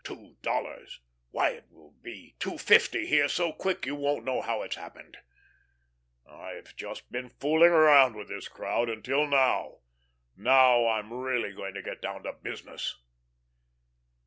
[0.03, 0.99] Two dollars!
[1.29, 5.17] Why, it will be two fifty here so quick you won't know how it's happened.
[6.27, 9.81] I've just been fooling with this crowd until now.
[10.35, 12.95] Now, I'm really going to get down to business."